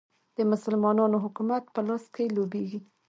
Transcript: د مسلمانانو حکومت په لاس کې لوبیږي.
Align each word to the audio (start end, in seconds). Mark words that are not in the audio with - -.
د 0.37 0.39
مسلمانانو 0.51 1.17
حکومت 1.25 1.63
په 1.73 1.81
لاس 1.87 2.03
کې 2.13 2.33
لوبیږي. 2.35 2.79